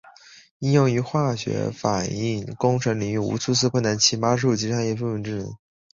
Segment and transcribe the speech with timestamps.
[0.57, 3.81] 应用于化学反应工程领域的无因次群八
[4.29, 5.57] 田数即是以他之名命名的。